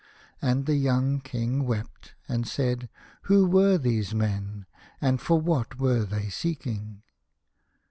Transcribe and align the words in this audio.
And 0.41 0.65
the 0.65 0.73
young 0.77 1.19
King 1.19 1.63
wept, 1.63 2.15
and 2.27 2.47
said: 2.47 2.89
"Who 3.29 3.45
were 3.45 3.77
these 3.77 4.15
men, 4.15 4.65
and 4.99 5.21
for 5.21 5.39
what 5.39 5.77
were 5.77 6.03
they 6.05 6.27
seeking 6.29 7.03